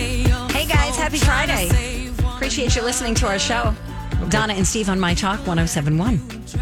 [0.00, 1.68] Hey guys, happy Friday.
[2.34, 3.74] Appreciate you listening to our show.
[4.30, 6.14] Donna and Steve on My Talk 1071.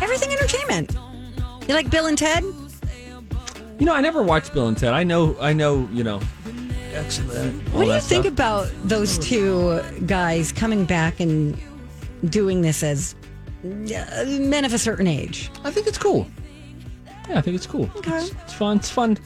[0.03, 0.97] Everything entertainment.
[1.69, 2.43] You like Bill and Ted?
[3.79, 4.93] You know, I never watched Bill and Ted.
[4.93, 6.21] I know, I know, you know.
[6.95, 7.63] Excellent.
[7.73, 11.57] What do you think about those two guys coming back and
[12.25, 13.15] doing this as
[13.65, 15.49] uh, men of a certain age?
[15.63, 16.27] I think it's cool.
[17.29, 17.89] Yeah, I think it's cool.
[17.99, 18.17] Okay.
[18.17, 18.79] It's, it's fun.
[18.79, 19.17] It's fun.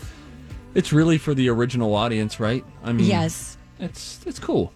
[0.75, 2.63] It's really for the original audience, right?
[2.85, 3.57] I mean, Yes.
[3.79, 4.73] It's it's cool.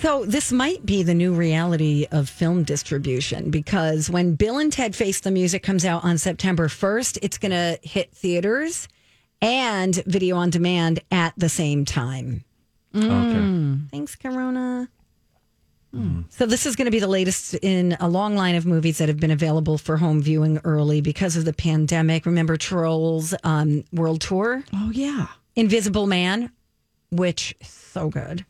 [0.00, 4.94] So this might be the new reality of film distribution because when Bill and Ted
[4.94, 8.86] Face the Music comes out on September 1st, it's going to hit theaters
[9.42, 12.44] and video on demand at the same time.
[12.94, 13.78] Okay.
[13.90, 14.88] Thanks, Corona.
[16.28, 19.08] So this is going to be the latest in a long line of movies that
[19.08, 22.26] have been available for home viewing early because of the pandemic.
[22.26, 24.62] Remember Trolls um, World Tour?
[24.74, 25.28] Oh yeah.
[25.56, 26.52] Invisible Man,
[27.10, 28.44] which so good.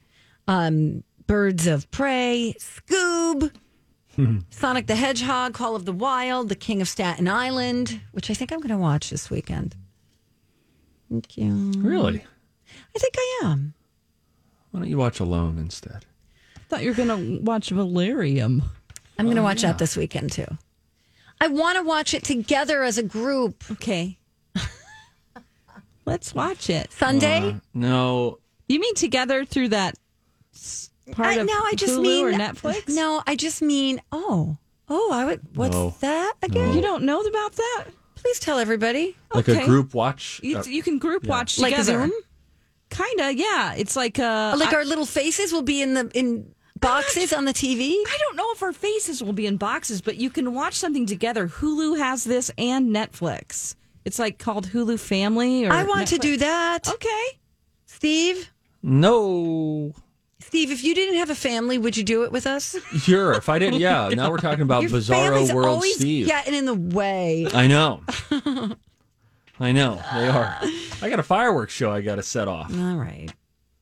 [0.46, 3.52] Um, Birds of Prey, Scoob,
[4.50, 8.50] Sonic the Hedgehog, Call of the Wild, The King of Staten Island, which I think
[8.50, 9.76] I'm going to watch this weekend.
[11.08, 11.72] Thank you.
[11.76, 12.24] Really?
[12.94, 13.74] I think I am.
[14.70, 16.04] Why don't you watch Alone instead?
[16.56, 18.62] I thought you were gonna watch Valerium.
[19.18, 20.46] I'm going to watch that this weekend too.
[21.40, 23.64] I want to watch it together as a group.
[23.70, 24.18] Okay.
[26.04, 26.92] Let's watch it.
[26.92, 27.50] Sunday?
[27.50, 28.38] Uh, no.
[28.68, 29.96] You mean together through that
[31.12, 32.88] part I, of no, I just Hulu mean or Netflix?
[32.94, 34.56] No, I just mean oh,
[34.88, 35.40] oh, I would.
[35.54, 35.94] What's No.
[36.00, 36.74] that again?
[36.74, 37.84] You don't know about that?
[38.14, 39.16] Please tell everybody.
[39.32, 39.64] Like a Okay.
[39.66, 40.40] group watch?
[40.42, 42.02] You, Uh, you can group watch Like together.
[42.08, 42.12] Zoom?
[42.90, 43.74] Kinda, yeah.
[43.74, 47.44] It's like uh like I, our little faces will be in the in boxes on
[47.44, 47.92] the TV.
[48.06, 51.06] I don't know if our faces will be in boxes, but you can watch something
[51.06, 51.48] together.
[51.48, 53.74] Hulu has this and Netflix.
[54.04, 56.88] It's like called Hulu Family or I want to do that.
[56.88, 57.38] Okay.
[57.86, 58.50] Steve,
[58.82, 59.92] no.
[60.40, 62.76] Steve, if you didn't have a family, would you do it with us?
[62.98, 63.32] Sure.
[63.32, 64.08] If I didn't, yeah.
[64.14, 66.26] Now we're talking about Your Bizarro World always Steve.
[66.26, 67.46] getting in the way.
[67.52, 68.02] I know.
[69.60, 70.00] I know.
[70.14, 70.56] They are.
[71.02, 72.72] I got a fireworks show I got to set off.
[72.72, 73.28] All right.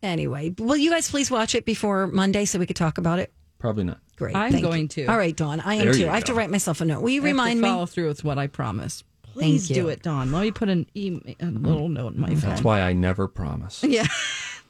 [0.02, 3.32] Anyway, will you guys please watch it before Monday so we could talk about it?
[3.58, 3.98] Probably not.
[4.16, 4.34] Great.
[4.34, 4.88] I'm thank going you.
[4.88, 5.06] to.
[5.06, 5.60] All right, Dawn.
[5.60, 6.00] I am There too.
[6.00, 6.38] you I have to go.
[6.38, 7.02] write myself a note.
[7.02, 7.68] Will you I have to remind me?
[7.68, 9.04] follow through with what I promised.
[9.34, 9.74] Please you.
[9.74, 10.32] do it, Don.
[10.32, 12.36] Let me put an email, a little note in my phone.
[12.40, 13.82] That's why I never promise.
[13.86, 14.06] Yeah,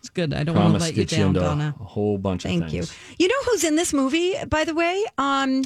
[0.07, 0.33] it's good.
[0.33, 1.75] I don't want to let you you down, into Donna.
[1.81, 2.83] a whole bunch Thank of you.
[2.85, 2.97] things.
[3.19, 5.05] You You know who's in this movie, by the way?
[5.19, 5.65] Um,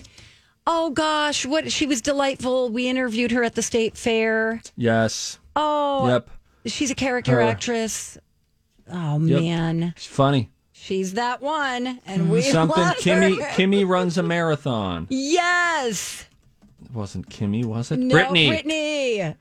[0.66, 2.70] oh gosh, what she was delightful.
[2.70, 4.62] We interviewed her at the state fair.
[4.76, 5.38] Yes.
[5.56, 6.30] Oh, Yep.
[6.66, 7.40] she's a character Her.
[7.42, 8.16] actress.
[8.90, 9.40] Oh Yep.
[9.42, 10.50] man, It's funny.
[10.72, 12.82] she's that one, and we Something.
[12.82, 13.38] love Kimmy.
[13.40, 13.48] her.
[13.50, 15.06] Kimmy runs a marathon.
[15.10, 16.24] Yes,
[16.82, 17.98] It wasn't Kimmy, was it?
[17.98, 18.48] no, Brittany.
[18.48, 19.34] Brittany,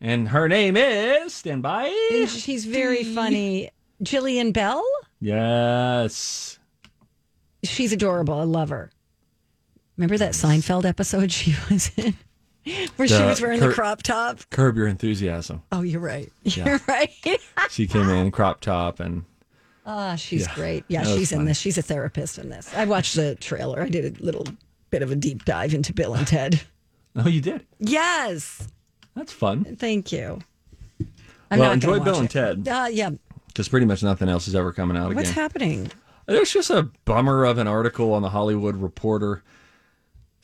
[0.00, 1.34] And her name is.
[1.34, 1.92] Stand by.
[2.12, 3.70] and she's very funny.
[4.02, 4.84] Jillian Bell,
[5.20, 6.58] Yes.
[7.64, 8.34] she's adorable.
[8.40, 8.90] I love her.
[9.96, 12.14] Remember that Seinfeld episode she was in,
[12.96, 14.38] where she was wearing the crop top?
[14.50, 15.62] Curb your enthusiasm.
[15.72, 16.30] Oh, you're right.
[16.44, 17.10] You're right.
[17.70, 19.24] She came in crop top and
[19.84, 20.84] Ah, she's Yeah, great.
[20.88, 21.48] Yeah, that she's in funny.
[21.48, 21.58] this.
[21.58, 22.72] She's a therapist in this.
[22.76, 23.82] I watched the trailer.
[23.82, 24.44] I did a little
[24.90, 26.60] bit of a deep dive into Bill and Ted.
[27.16, 27.66] oh, you did.
[27.80, 28.68] Yes,
[29.16, 29.64] That's fun.
[29.76, 30.38] thank you.
[31.50, 32.64] I'm well, not enjoy Bill watch and it.
[32.64, 33.10] Ted Uh, yeah.
[33.58, 35.16] Because pretty much nothing else is ever coming out again.
[35.16, 35.42] What's again.
[35.42, 35.90] happening?
[36.26, 39.42] There's just a bummer of an article on the Hollywood Reporter.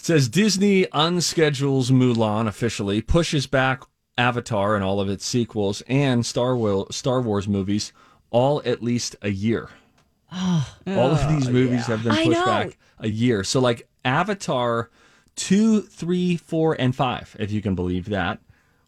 [0.01, 3.85] It says Disney unschedules Mulan officially, pushes back
[4.19, 7.93] Avatar and all of its sequels, and Star Wars, Star Wars movies
[8.31, 9.69] all at least a year.
[10.33, 10.65] all
[11.13, 13.45] of these oh, movies have been pushed back a year.
[13.45, 14.91] So, like Avatar
[15.37, 18.41] 2, 3, 4, and 5, if you can believe that,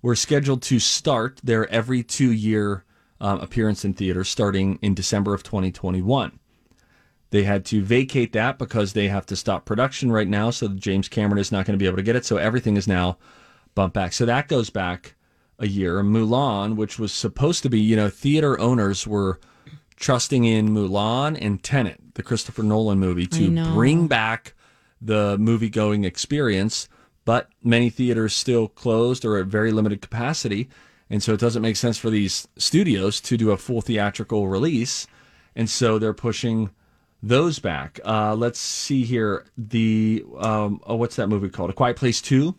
[0.02, 2.82] were scheduled to start their every two year
[3.20, 6.38] um, appearance in theaters starting in December of 2021.
[7.30, 10.50] They had to vacate that because they have to stop production right now.
[10.50, 12.24] So James Cameron is not going to be able to get it.
[12.24, 13.18] So everything is now
[13.74, 14.12] bumped back.
[14.12, 15.16] So that goes back
[15.58, 16.02] a year.
[16.02, 19.40] Mulan, which was supposed to be, you know, theater owners were
[19.96, 24.54] trusting in Mulan and Tenet, the Christopher Nolan movie, to bring back
[25.00, 26.88] the movie going experience.
[27.24, 30.68] But many theaters still closed or at very limited capacity.
[31.08, 35.06] And so it doesn't make sense for these studios to do a full theatrical release.
[35.54, 36.70] And so they're pushing
[37.22, 37.98] those back.
[38.04, 39.46] Uh, let's see here.
[39.56, 41.70] The um, oh, what's that movie called?
[41.70, 42.56] A Quiet Place Two,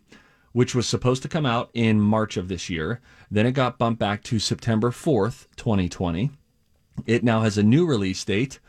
[0.52, 3.02] which was supposed to come out in March of this year.
[3.30, 6.32] Then it got bumped back to September fourth, twenty twenty.
[7.06, 8.60] It now has a new release date,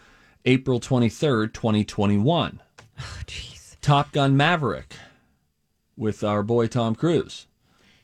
[0.44, 2.60] April twenty third, twenty twenty one.
[3.00, 3.76] Oh, jeez.
[3.80, 4.94] Top Gun Maverick
[5.96, 7.46] with our boy Tom Cruise.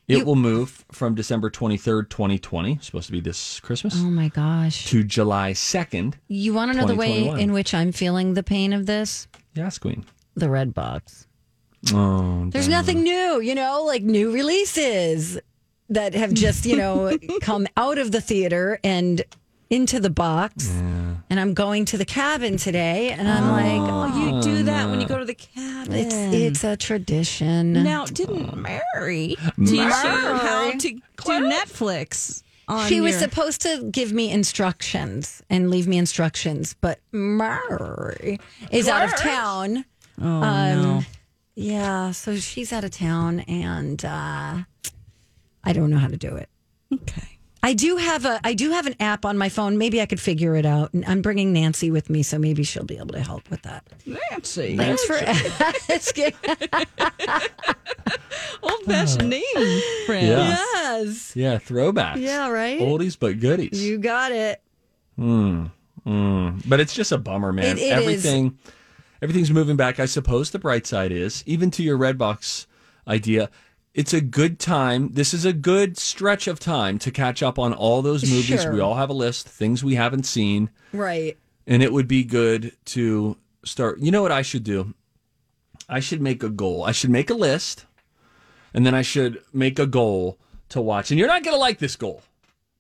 [0.07, 4.29] It You- will move from December 23rd, 2020, supposed to be this Christmas, Oh my
[4.29, 4.85] gosh.
[4.87, 6.15] to July 2nd.
[6.29, 9.29] You want to know the way in which I'm feeling the pain of this?
[9.55, 10.05] Yes, Queen.
[10.35, 11.27] The red box.
[11.93, 15.39] Oh, There's nothing new, you know, like new releases
[15.91, 19.23] that have just, you know, come out of the theater and
[19.71, 20.71] into the box.
[20.71, 25.01] And I'm going to the cabin today and I'm like, Oh, you do that when
[25.01, 25.93] you go to the cabin.
[25.95, 27.73] it's it's a tradition.
[27.73, 32.43] now, didn't Mary teach you how to do Netflix?
[32.67, 38.39] On she was your- supposed to give me instructions and leave me instructions, but Mary
[38.71, 39.85] is out of town.
[40.21, 41.03] Oh Um, no!
[41.57, 44.63] Yeah, so she's out of town and uh,
[45.65, 46.49] I don't know how to do it.
[46.93, 47.34] Okay.
[47.65, 49.79] I do have a I do have an app on my phone.
[49.79, 50.93] Maybe I could figure it out.
[50.93, 53.87] And I'm bringing Nancy with me, so maybe she'll be able to help with that.
[54.05, 55.15] Nancy, Thanks for
[55.89, 56.33] asking.
[58.63, 59.29] old fashioned oh.
[59.29, 60.27] name, friend.
[60.27, 60.49] Yeah.
[60.51, 61.35] yes.
[61.35, 62.19] Yeah, throwbacks.
[62.19, 62.79] Yeah, right?
[62.79, 63.83] Oldies but goodies.
[63.83, 64.61] You got it.
[65.17, 65.67] Hmm,
[66.03, 66.59] hmm.
[66.67, 67.79] but it's just a bummer, man.
[67.79, 67.93] It- it is.
[67.93, 68.59] Everything
[69.23, 69.99] everything's moving back.
[69.99, 72.67] I suppose the bright side is, even to your Redbox
[73.09, 73.49] idea,
[73.95, 75.13] it's a good time.
[75.13, 78.63] This is a good stretch of time to catch up on all those movies.
[78.63, 78.73] Sure.
[78.73, 80.71] We all have a list, things we haven't seen.
[80.93, 81.39] Right.
[81.67, 84.01] And it would be good to start.
[84.01, 84.95] You know what I should do?
[85.89, 86.83] I should make a goal.
[86.83, 87.87] I should make a list,
[88.73, 90.39] and then I should make a goal
[90.71, 91.11] to watch.
[91.11, 92.23] And you're not going to like this goal,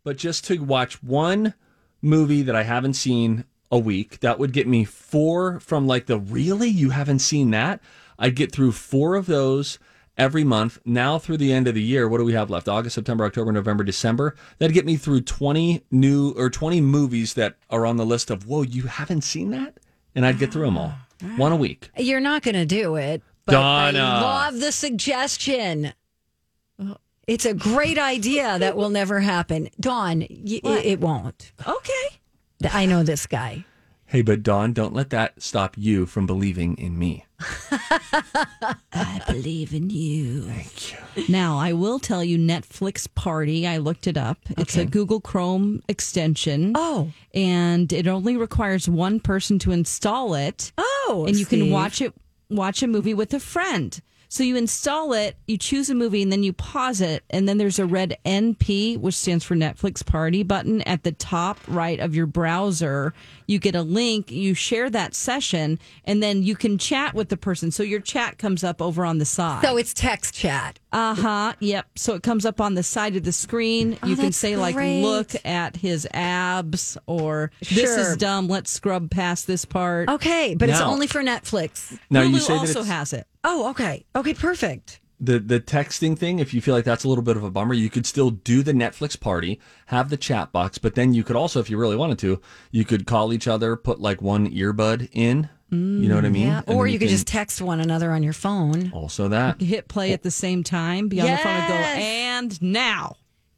[0.02, 1.54] but just to watch one
[2.02, 4.20] movie that I haven't seen a week.
[4.20, 6.68] That would get me four from like the really?
[6.68, 7.80] You haven't seen that?
[8.18, 9.78] I'd get through four of those
[10.16, 10.78] every month.
[10.84, 12.68] Now through the end of the year, what do we have left?
[12.68, 14.34] August, September, October, November, December.
[14.58, 18.46] That'd get me through 20 new or 20 movies that are on the list of,
[18.46, 19.78] whoa, you haven't seen that?
[20.14, 21.28] And I'd get through them ah, all.
[21.36, 21.90] One a week.
[21.96, 24.20] You're not going to do it, but I Donna.
[24.20, 25.92] love the suggestion.
[27.26, 29.70] It's a great idea that will never happen.
[29.80, 31.52] Dawn, y- it, it won't.
[31.66, 32.20] Okay.
[32.70, 33.64] I know this guy.
[34.06, 37.24] Hey, but Dawn, don't let that stop you from believing in me.
[38.92, 40.42] I believe in you.
[40.42, 41.24] Thank you.
[41.28, 43.66] Now, I will tell you Netflix Party.
[43.66, 44.38] I looked it up.
[44.50, 46.72] It's a Google Chrome extension.
[46.74, 47.12] Oh.
[47.34, 50.72] And it only requires one person to install it.
[50.78, 52.14] Oh, and you can watch it
[52.50, 54.00] watch a movie with a friend.
[54.34, 57.56] So you install it, you choose a movie, and then you pause it, and then
[57.56, 62.16] there's a red NP, which stands for Netflix Party button at the top right of
[62.16, 63.14] your browser.
[63.46, 67.36] You get a link, you share that session, and then you can chat with the
[67.36, 67.70] person.
[67.70, 69.62] So your chat comes up over on the side.
[69.62, 70.80] So it's text chat.
[70.94, 71.52] Uh huh.
[71.58, 71.86] Yep.
[71.96, 73.92] So it comes up on the side of the screen.
[73.92, 75.02] you can Oh, that's say like, great.
[75.02, 77.98] "Look at his abs," or "This Sure.
[78.12, 78.46] is dumb.
[78.46, 81.98] Let's scrub past this part." Okay, but it's only for Netflix.
[82.10, 83.26] Now, Hulu you say also it's, has it.
[83.42, 84.04] Oh, okay.
[84.14, 85.00] Okay, perfect.
[85.20, 87.74] the the texting thing, if you feel like that's a little bit of a bummer,
[87.74, 91.36] you could still do the Netflix party, have the chat box, but then you could
[91.36, 95.08] also, if you really wanted to, you could call each other, put like one earbud
[95.12, 95.48] in.
[95.70, 96.46] You know what I mean?
[96.46, 96.62] Yeah.
[96.66, 98.92] Or then you could just text one another on your phone.
[98.94, 99.60] also that.
[99.60, 103.16] hit play at the same time, be on the phone and go, and now.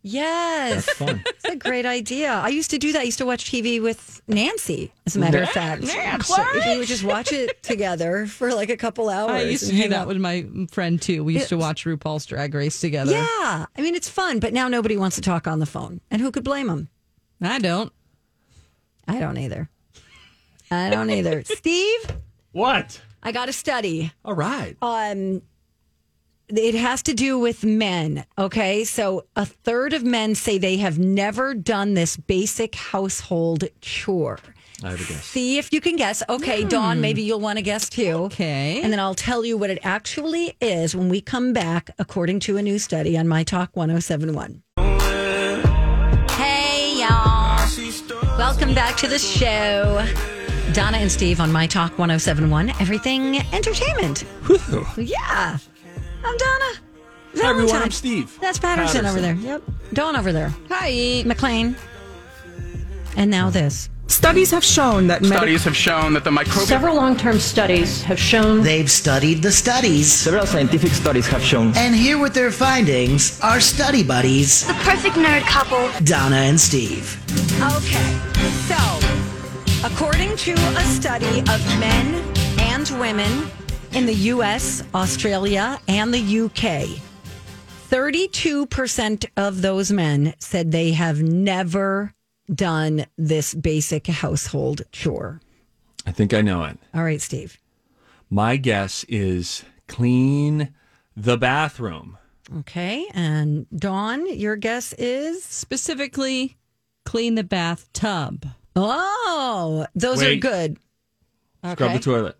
[0.08, 0.86] Yes.
[0.86, 1.24] That's fun.
[1.34, 2.32] It's a great idea.
[2.32, 3.00] I used to do that.
[3.00, 5.82] I used to watch TV with Nancy, as a matter of fact.
[5.82, 6.32] Nancy.
[6.64, 9.32] We would just watch it together for like a couple hours.
[9.32, 10.06] I used to do that out.
[10.06, 11.24] with my friend too.
[11.24, 13.12] We used to watch RuPaul's Drag Race together.
[13.12, 13.66] Yeah.
[13.76, 16.00] I mean, it's fun, but now nobody wants to talk on the phone.
[16.10, 16.88] And who could blame them?
[17.42, 17.92] I don't.
[19.08, 19.68] I don't either.
[20.70, 21.42] I don't either.
[21.44, 22.00] Steve,
[22.52, 23.00] What?
[23.22, 24.12] I got a study.
[24.24, 24.76] All right.
[24.82, 25.42] Um,
[26.48, 28.24] it has to do with men.
[28.38, 28.84] Okay.
[28.84, 34.38] So a third of men say they have never done this basic household chore.
[34.84, 35.24] I have a guess.
[35.24, 36.22] See if you can guess.
[36.28, 38.10] Okay, Dawn, maybe you'll want to guess too.
[38.26, 38.82] Okay.
[38.82, 42.58] And then I'll tell you what it actually is when we come back, according to
[42.58, 44.62] a new study on My Talk 1071.
[46.30, 47.66] Hey, y'all.
[48.36, 50.04] Welcome back to the show.
[50.72, 54.24] Donna and Steve on My Talk 1071, Everything Entertainment.
[54.96, 55.58] Yeah.
[56.24, 56.72] I'm Donna.
[57.36, 57.82] Hi, everyone.
[57.82, 58.36] I'm Steve.
[58.40, 59.34] That's Patterson, over there.
[59.34, 59.62] Yep.
[59.92, 60.52] Dawn over there.
[60.68, 61.22] Hi.
[61.24, 61.76] McLean.
[63.16, 63.88] And now this.
[64.08, 68.02] Studies have shown that medical Studies have shown that the microbial Several long term studies
[68.02, 70.10] have shown They've studied the studies.
[70.12, 75.16] Several scientific studies have shown And here with their findings are study buddies, The perfect
[75.16, 75.90] nerd couple.
[76.04, 77.20] Donna and Steve.
[77.60, 78.18] Okay.
[78.68, 78.95] So,
[79.86, 83.48] according to a study of men and women
[83.92, 87.00] in the US, Australia, and the UK,
[87.88, 92.12] 32% of those men said they have never
[92.52, 95.40] done this basic household chore.
[96.04, 96.76] I think I know it.
[96.92, 97.56] All right, Steve.
[98.28, 100.74] My guess is clean
[101.16, 102.18] the bathroom.
[102.58, 103.06] Okay.
[103.14, 105.44] And Dawn, your guess is?
[105.44, 106.56] Specifically,
[107.04, 108.46] clean the bathtub.
[108.76, 110.40] Oh, those are Wait.
[110.40, 110.78] good.
[111.72, 112.36] Scrub the toilet.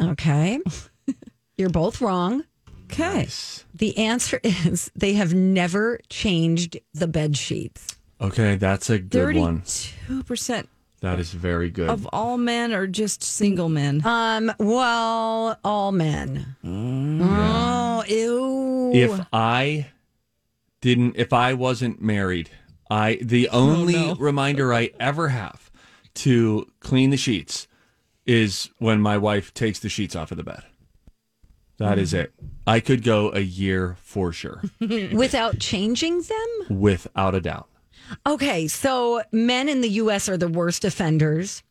[0.00, 0.60] Okay.
[1.58, 2.44] You're both wrong.
[2.84, 3.28] Okay.
[3.74, 7.96] The answer is they have never changed the bed sheets.
[8.20, 9.62] Okay, that's a good one.
[9.62, 10.68] Thirty-two percent
[11.00, 11.88] That is very good.
[11.88, 14.02] of all men or just single men.
[14.04, 16.56] Um, well, all men.
[16.64, 18.92] Oh, ew.
[18.94, 19.86] if I
[20.80, 22.50] didn't, if I wasn't married,
[22.90, 24.14] I the oh, only no.
[24.16, 25.70] reminder I ever have
[26.14, 27.68] to clean the sheets
[28.26, 30.62] is when my wife takes the sheets off of the bed.
[31.78, 32.32] That is it.
[32.66, 36.78] I could go a year for sure, Without changing them?
[36.78, 37.68] without a doubt.
[38.26, 40.28] Okay, so men in the U.S.
[40.28, 41.62] are the worst offenders.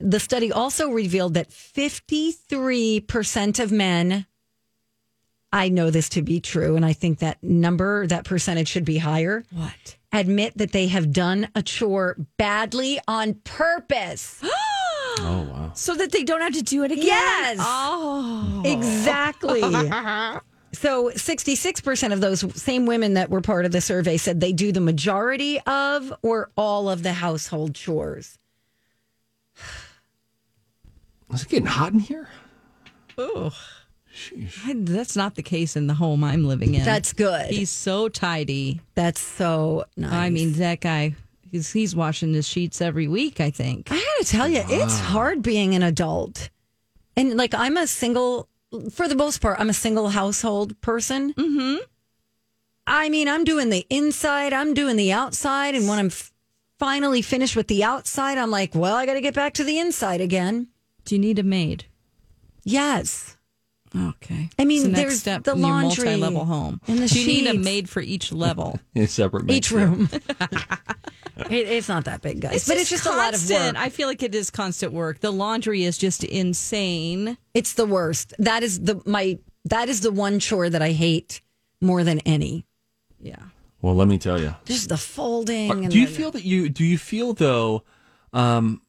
[0.00, 4.26] The study also revealed that 53% of men,
[5.52, 8.98] I know this to be true, and I think that number, that percentage should be
[8.98, 9.96] higher, What?
[10.20, 14.42] Admit that they have done a chore badly on purpose.
[15.16, 15.70] Oh wow.
[15.74, 17.06] So that they don't have to do it again.
[17.06, 17.58] Yes.
[17.60, 18.62] Oh.
[18.64, 19.60] Exactly.
[20.72, 24.72] so 66% of those same women that were part of the survey said they do
[24.72, 28.40] the majority of or all of the household chores.
[31.32, 32.28] Is it getting hot in here?
[34.64, 36.84] I- that's not the case in the home I'm living in.
[36.84, 37.46] That's good.
[37.50, 38.80] He's so tidy.
[38.94, 40.12] That's so nice.
[40.12, 41.14] I mean, that guy.
[41.50, 43.40] He's he's washing his sheets every week.
[43.40, 43.88] I think.
[43.92, 46.50] I got to tell you, it's hard being an adult.
[47.16, 48.48] And like, I'm a single,
[48.90, 51.32] for the most part, I'm a single household person.
[51.34, 51.76] Mm-hmm.
[52.88, 55.74] I mean, I'm doing the inside, I'm doing the outside.
[55.76, 56.32] And when I'm f-
[56.80, 59.78] finally finished with the outside, I'm like, well, I got to get back to the
[59.78, 60.66] inside again.
[61.04, 61.84] Do you need a maid?
[62.64, 63.36] Yes.
[63.96, 64.50] Okay.
[64.58, 66.80] I mean, It's the next there's step the laundry multi-level home.
[66.88, 68.78] and the Do you need a maid for each level?
[68.94, 70.08] In separate Each room.
[71.50, 73.74] it, it's not that big, guys, but it's just a lot of work.
[73.76, 75.20] I feel like it is constant work.
[75.20, 77.36] The laundry is just insane.
[77.54, 78.34] It's the worst.
[78.38, 81.40] That is the my that is the one chore that I hate
[81.80, 82.66] more than any.
[83.20, 83.36] Yeah.
[83.80, 84.54] Well, let me tell you.
[84.64, 85.70] Just the folding.
[85.70, 87.84] Are- and do you the- feel that you do you feel though
[88.32, 88.80] um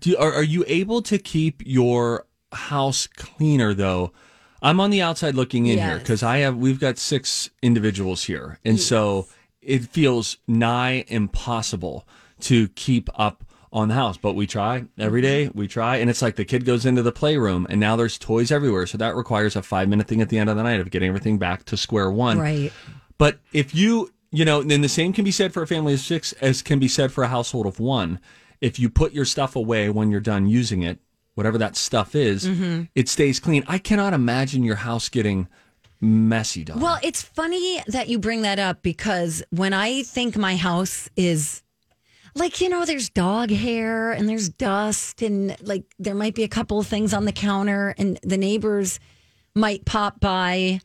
[0.00, 4.12] do you, are, are you able to keep your house cleaner though.
[4.60, 8.58] I'm on the outside looking in here because i have we've got six individuals here.
[8.64, 9.28] And so
[9.62, 12.06] it feels nigh impossible
[12.40, 14.16] to keep up on the house.
[14.16, 15.96] But we try every day we try.
[15.96, 18.86] And it's like the kid goes into the playroom and now there's toys everywhere.
[18.86, 21.08] So that requires a five minute thing at the end of the night of getting
[21.08, 22.38] everything back to square one.
[22.38, 22.72] Right.
[23.16, 26.00] but if you, you know, then the same can be said for a family of
[26.00, 28.20] six as can be said for a household of one.
[28.60, 30.98] If you put your stuff away when you're done using it,
[31.38, 32.82] whatever that stuff is, Mm-hmm.
[32.96, 33.62] it stays clean.
[33.68, 35.46] I cannot imagine your house getting
[36.00, 36.80] messy, Don.
[36.80, 41.62] Well, it's funny that you bring that up because when I think my house is
[42.34, 46.48] like, you know, there's dog hair and there's dust and like there might be a
[46.48, 48.98] couple of things on the counter and the neighbors
[49.54, 50.80] might pop by.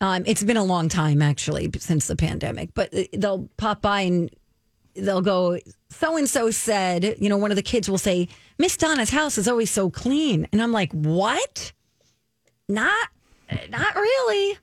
[0.00, 4.30] Um, it's been a long time actually since the pandemic, but they'll pop by and
[4.94, 5.58] they'll go,
[5.90, 9.38] so and so said, you know, one of the kids will say, Miss Donna's house
[9.38, 10.46] is always so clean.
[10.52, 11.72] And I'm like, what?
[12.68, 13.08] Not,
[13.70, 14.58] not really.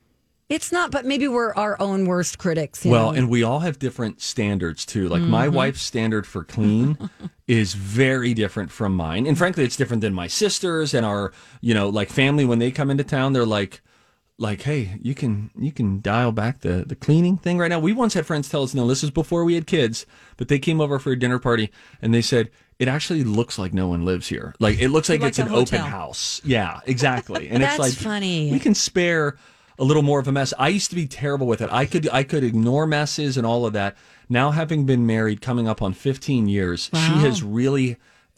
[0.48, 2.83] It's not, but maybe we're our own worst critics.
[2.83, 3.17] you well, know?
[3.19, 5.07] and we all have different standards too.
[5.07, 5.55] Like my Mm-hmm.
[5.55, 6.98] wife's standard for clean
[7.48, 9.27] is very different from mine.
[9.27, 12.71] And frankly, it's different than my sisters and our, you know, like family when they
[12.71, 13.81] come into town, they're like
[14.39, 17.79] like, hey, you can you can dial back the the cleaning thing right now.
[17.79, 20.05] We once had friends tell us, no, this is before we had kids,
[20.38, 21.69] but they came over for a dinner party
[22.01, 24.55] and they said it actually looks like no one lives here.
[24.60, 26.41] Like it looks like, Like it's an open house.
[26.46, 27.50] Yeah, exactly.
[27.50, 28.51] And it's like funny.
[28.51, 29.38] We can spare
[29.77, 30.53] a little more of a mess.
[30.58, 31.69] I used to be terrible with it.
[31.72, 33.98] I could I could ignore messes and all of that.
[34.29, 37.98] Now having been married coming up on 15 years, she has really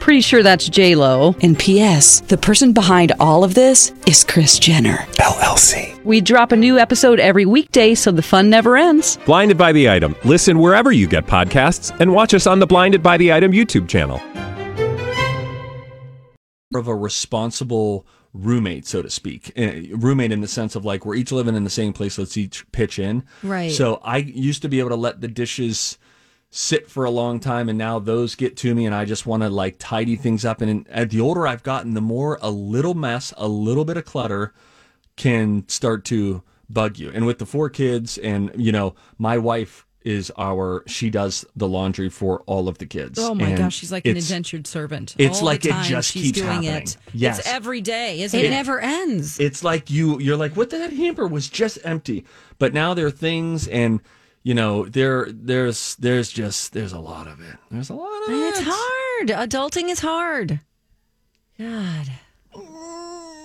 [0.00, 1.34] Pretty sure that's J Lo.
[1.42, 2.20] And P.S.
[2.20, 6.02] The person behind all of this is Kris Jenner LLC.
[6.04, 9.18] We drop a new episode every weekday, so the fun never ends.
[9.26, 10.14] Blinded by the item.
[10.24, 13.88] Listen wherever you get podcasts, and watch us on the Blinded by the Item YouTube
[13.88, 14.20] channel.
[16.74, 19.52] of a responsible roommate, so to speak.
[19.58, 22.36] Uh, roommate in the sense of like we're each living in the same place, let's
[22.36, 23.24] each pitch in.
[23.42, 23.72] Right.
[23.72, 25.98] So I used to be able to let the dishes
[26.50, 29.42] sit for a long time and now those get to me and I just want
[29.42, 32.94] to like tidy things up and, and the older I've gotten the more a little
[32.94, 34.54] mess, a little bit of clutter
[35.16, 37.10] can start to bug you.
[37.12, 41.68] And with the four kids and you know, my wife is our she does the
[41.68, 43.18] laundry for all of the kids.
[43.18, 45.14] Oh my And gosh, she's like an it's- indentured servant.
[45.18, 46.72] it's All like the it time just she's keeps doing happening.
[46.76, 46.96] It.
[47.12, 47.40] Yes.
[47.40, 48.50] It's every day, isn't It it?
[48.50, 49.38] never ends.
[49.38, 52.24] it's like you you're like what that hamper was just empty
[52.58, 54.00] but now there are things and
[54.48, 58.28] you know there there's there's just there's a lot of it there's a lot of
[58.32, 59.28] And it it's hard.
[59.50, 60.60] Adulting is hard.
[61.58, 62.06] God.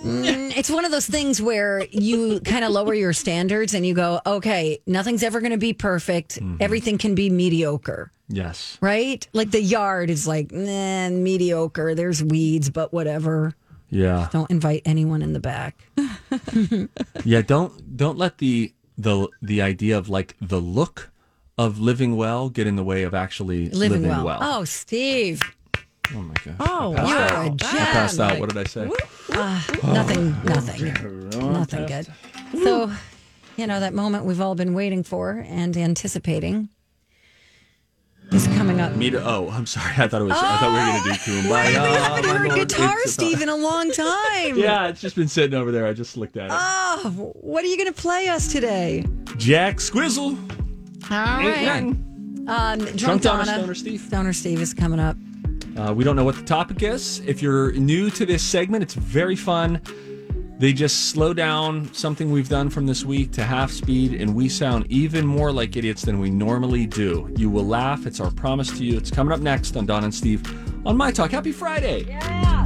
[0.03, 3.93] Mm, It's one of those things where you kind of lower your standards and you
[3.93, 6.39] go, okay, nothing's ever going to be perfect.
[6.59, 9.25] Everything can be mediocre, yes right?
[9.33, 11.95] Like the yard is like, nah, mediocre.
[11.95, 13.55] There's weeds, but whatever.
[13.89, 15.73] yeah Don't invite anyone in the back.
[17.25, 21.11] yeah don't don't let the the the idea of like the look
[21.57, 24.39] of living well get in the way of actually Living, living, well.
[24.41, 25.41] Oh, Steve.
[26.15, 27.31] oh my gosh Oh, You're out.
[27.31, 27.69] a I gem.
[27.69, 28.89] passed out what did I say
[29.33, 31.53] ah, Nothing, nothing.
[31.53, 32.07] Nothing good.
[32.63, 32.91] So,
[33.57, 36.69] you know, that moment we've all been waiting for and anticipating
[38.33, 38.95] is coming up.
[38.95, 41.19] me to oh I'm sorry I thought it was I thought we were gonna do
[41.19, 42.59] Kumbaya We haven't heard Lord.
[42.69, 44.57] guitar, It's- Steve, in a long time.
[44.57, 47.67] yeah it's just been sitting over there I just looked at it Oh, what are
[47.67, 49.05] you going to play us today?
[49.37, 50.37] Jack Squizzle
[51.11, 51.83] All Ain't right.
[51.83, 52.45] nothing.
[52.47, 53.57] Um, Drunk, Drunk Donna, Donna.
[53.59, 54.01] Stoner Steve.
[54.01, 55.15] Stoner Steve is coming up.
[55.77, 57.19] Uh, we don't know what the topic is.
[57.25, 59.81] If you're new to this segment, it's very fun.
[60.63, 64.47] They just slow down something we've done from this week to half speed, and we
[64.47, 67.29] sound even more like idiots than we normally do.
[67.35, 68.05] You will laugh.
[68.05, 68.95] It's our promise to you.
[68.95, 70.41] It's coming up next on Don and Steve
[70.87, 71.31] on My Talk.
[71.31, 72.05] Happy Friday.
[72.07, 72.65] Yeah.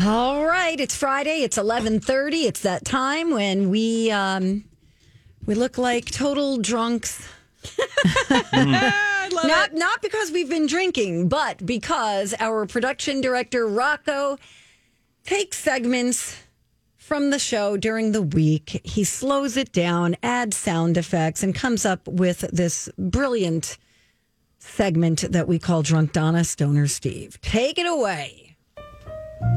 [0.00, 1.42] All right, it's Friday.
[1.42, 2.46] It's eleven thirty.
[2.46, 4.62] It's that time when we um,
[5.46, 7.28] we look like total drunks.
[9.32, 14.38] not not because we've been drinking, but because our production director Rocco
[15.24, 16.36] takes segments
[16.96, 18.80] from the show during the week.
[18.84, 23.78] He slows it down, adds sound effects, and comes up with this brilliant
[24.58, 27.40] segment that we call Drunk Donna Stoner Steve.
[27.40, 28.56] Take it away.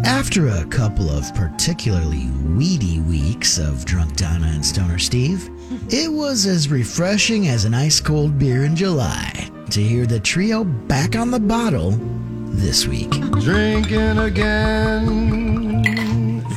[0.06, 5.50] After a couple of particularly weedy weeks of Drunk Donna and Stoner Steve,
[5.90, 10.64] it was as refreshing as an ice cold beer in July to hear the trio
[10.64, 13.10] back on the bottle this week.
[13.10, 15.84] Drinking again.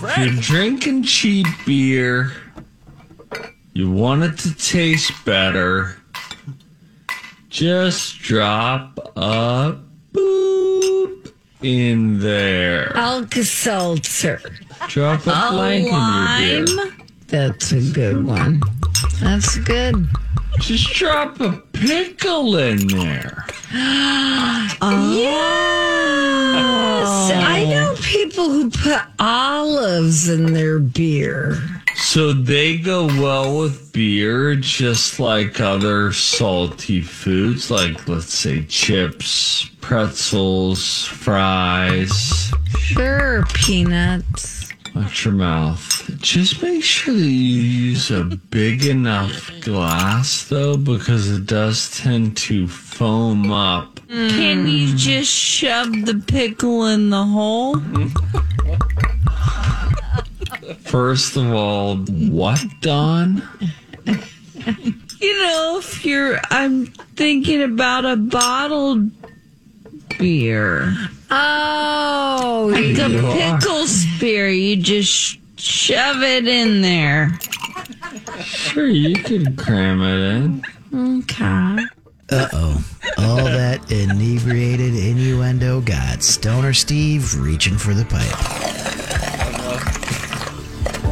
[0.02, 2.30] If you're drinking cheap beer,
[3.72, 5.96] you want it to taste better,
[7.48, 9.78] just drop a
[10.12, 12.94] boop in there.
[12.94, 14.42] Alka Seltzer.
[14.88, 16.92] Drop a blank in your beer.
[17.28, 18.60] That's a good one.
[19.20, 20.06] That's good.
[20.60, 23.44] Just drop a pickle in there.
[23.72, 25.12] oh.
[25.16, 27.30] Yes.
[27.32, 31.56] I know people who put olives in their beer.
[31.96, 39.68] So they go well with beer, just like other salty foods, like let's say chips,
[39.80, 42.52] pretzels, fries.
[42.78, 44.55] Sure, peanuts.
[44.96, 46.10] Watch your mouth.
[46.22, 52.38] Just make sure that you use a big enough glass, though, because it does tend
[52.38, 54.00] to foam up.
[54.08, 57.76] Can you just shove the pickle in the hole?
[60.80, 63.42] First of all, what, Don?
[65.20, 69.10] You know, if you're, I'm thinking about a bottled
[70.18, 70.96] beer.
[71.30, 77.38] Oh, Like a pickle spear, you just sh- shove it in there.
[78.44, 80.62] Sure, you can cram it in.
[81.20, 81.84] Okay.
[82.30, 82.84] Uh oh.
[83.18, 88.32] All that inebriated innuendo got Stoner Steve reaching for the pipe.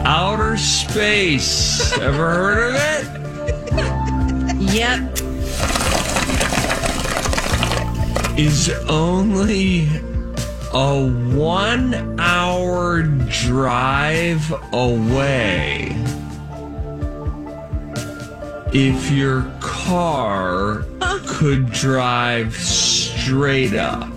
[0.07, 1.96] outer space.
[1.98, 3.07] Ever heard of it?
[4.74, 5.18] Yep.
[8.37, 9.87] Is only
[10.73, 15.97] a one hour drive away.
[18.73, 20.85] If your car
[21.27, 24.11] could drive straight up.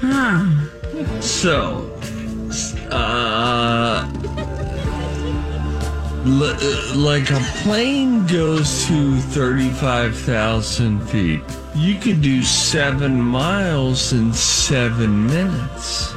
[0.00, 0.46] Huh.
[1.20, 1.90] So,
[2.92, 4.08] uh,
[6.26, 11.42] l- uh, like a plane goes to 35,000 feet.
[11.74, 16.12] You could do seven miles in seven minutes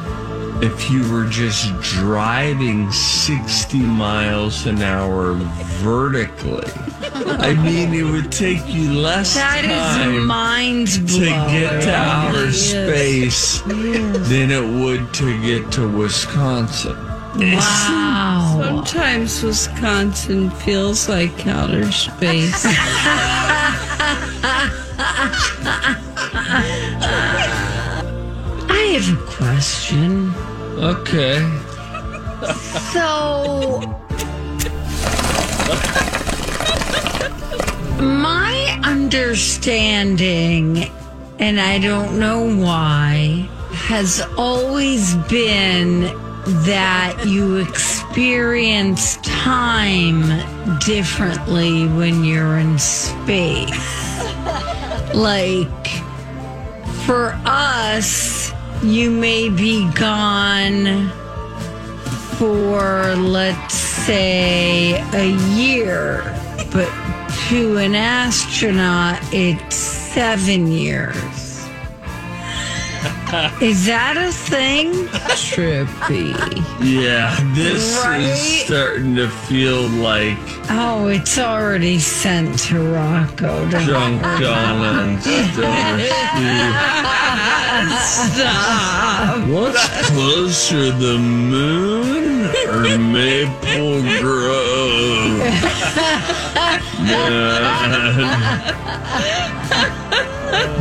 [0.62, 5.34] if you were just driving 60 miles an hour
[5.82, 6.72] vertically.
[7.13, 9.70] I mean, it would take you less That is
[10.13, 12.60] time mind to get to outer Yes.
[12.60, 13.62] space
[14.30, 16.96] than it would to get to Wisconsin.
[17.36, 18.60] Wow.
[18.63, 22.65] Sometimes Wisconsin feels like outer space.
[25.19, 25.23] I
[28.93, 30.32] have a question.
[30.77, 31.39] Okay.
[32.93, 33.82] So,
[37.99, 40.91] my understanding,
[41.39, 46.01] and I don't know why, has always been
[46.65, 50.21] that you experience time
[50.80, 54.07] differently when you're in space.
[55.13, 55.88] Like,
[57.06, 58.52] for us,
[58.84, 61.10] you may be gone
[62.38, 66.22] for, let's say, a year,
[66.72, 66.89] but
[67.50, 71.47] to an astronaut, it's seven years.
[73.62, 74.91] Is that a thing?
[75.36, 76.34] Trippy.
[76.84, 78.22] Yeah, this Right?
[78.22, 80.38] is starting to feel like
[80.70, 83.70] Oh, it's already sent to Rocco.
[83.70, 85.22] to- Drunk Donna and
[88.02, 89.48] Stop.
[89.48, 95.41] What's closer, the moon or Maple Grove?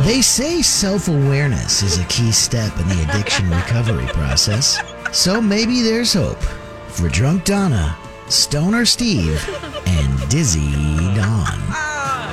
[0.07, 4.79] They say self awareness is a key step in the addiction recovery process.
[5.11, 6.41] So maybe there's hope
[6.87, 7.97] for Drunk Donna,
[8.29, 9.45] Stoner Steve,
[9.85, 10.71] and Dizzy
[11.13, 11.59] Dawn.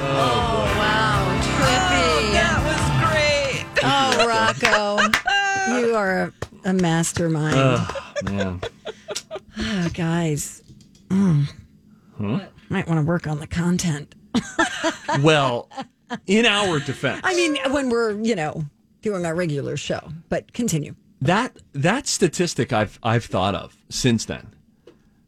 [0.06, 1.40] Oh, wow.
[1.42, 2.32] Trippy.
[2.32, 2.78] That was
[3.10, 3.66] great.
[3.82, 5.80] Oh, Rocco.
[5.80, 7.56] you are a, a mastermind.
[7.56, 8.60] Oh, man.
[9.58, 10.62] Oh, guys.
[11.08, 11.48] Mm.
[12.68, 14.14] Might want to work on the content.
[15.22, 15.68] Well,
[16.26, 18.64] in our defense, I mean, when we're, you know,
[19.02, 20.94] doing our regular show, but continue.
[21.20, 24.54] that that statistic I've I've thought of since then.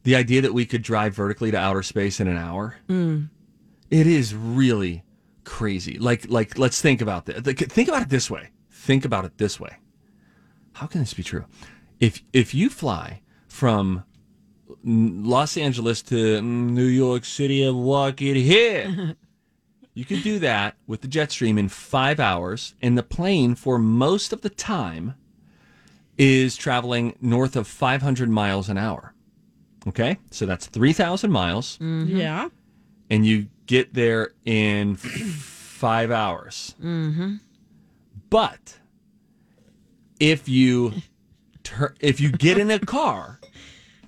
[0.04, 2.76] The idea that we could drive vertically to outer space in an hour.
[2.88, 3.28] Mm.
[3.90, 5.02] It is really
[5.44, 5.98] crazy.
[5.98, 7.40] Like like let's think about this.
[7.40, 8.50] Think about it this way.
[8.70, 9.76] Think about it this way.
[10.74, 11.44] How can this be true?
[11.98, 14.04] If if you fly from
[14.84, 19.16] Los Angeles to New York City and walk it here,
[19.96, 23.78] you could do that with the jet stream in five hours, and the plane for
[23.78, 25.14] most of the time
[26.18, 29.12] is traveling north of 500 miles an hour.
[29.88, 32.48] Okay, so that's 3,000 miles Yeah.
[33.10, 36.74] and you get there in f- five hours.
[36.82, 37.36] Mm-hmm.
[38.30, 38.78] But
[40.20, 40.92] if you
[41.62, 43.40] tur- if you get in a car,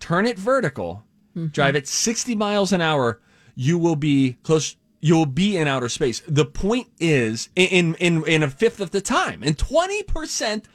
[0.00, 1.04] turn it vertical,
[1.52, 3.20] drive at 60 miles an hour,
[3.54, 4.76] you will be close.
[5.00, 6.22] You'll be in outer space.
[6.26, 10.66] The point is in in in a fifth of the time, in 20 percent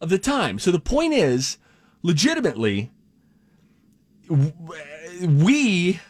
[0.00, 0.58] of the time.
[0.60, 1.58] So the point is,
[2.02, 2.92] legitimately,
[5.20, 6.00] we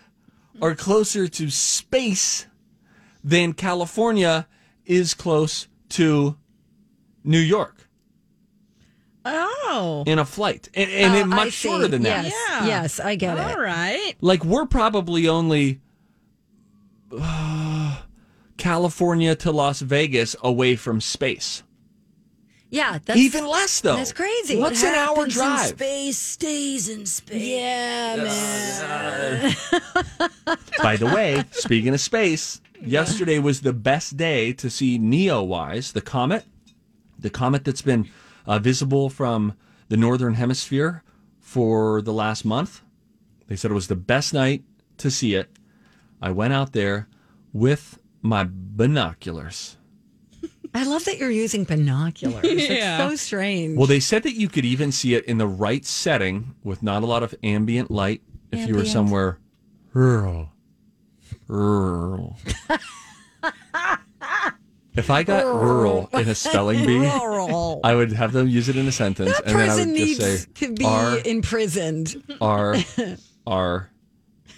[0.60, 2.46] are closer to space
[3.24, 4.46] than California
[4.84, 6.36] is close to
[7.24, 7.88] New York
[9.24, 10.02] Oh.
[10.06, 12.24] in a flight, and, and it oh, much shorter than that.
[12.24, 12.66] Yes, Yeah.
[12.66, 13.54] yes, I get All it.
[13.54, 14.14] All right.
[14.20, 15.80] Like we're probably only
[18.56, 21.62] California to Las Vegas away from space.
[22.70, 23.96] Yeah, that's Even less though.
[23.96, 24.56] That's crazy.
[24.56, 25.66] What's an hour drive?
[25.66, 27.42] space stays in space.
[27.42, 29.54] Yeah, man.
[30.82, 36.00] By the way, speaking of space, yesterday was the best day to see Neowise, the
[36.00, 36.46] comet,
[37.18, 38.08] the comet that's been
[38.46, 39.52] uh, visible from
[39.90, 41.02] the northern hemisphere
[41.40, 42.80] for the last month.
[43.48, 44.64] They said it was the best night
[44.96, 45.50] to see it.
[46.22, 47.08] I went out there
[47.52, 49.76] with my binoculars.
[50.74, 52.44] I love that you're using binoculars.
[52.72, 53.02] Yeah.
[53.02, 53.76] It's so strange.
[53.76, 57.02] Well, they said that you could even see it in the right setting with not
[57.02, 59.38] a lot of ambient light if you were somewhere
[59.92, 60.50] rural.
[61.48, 62.38] Rural.
[64.94, 68.86] if I got rural in a spelling bee, I would have them use it in
[68.86, 72.22] a sentence, That and then I person would needs just say to be R imprisoned.
[72.40, 72.76] R
[73.46, 73.90] R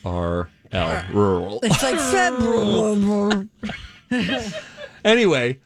[0.05, 1.61] R L rural.
[1.63, 3.45] It's like federal.
[5.05, 5.61] Anyway,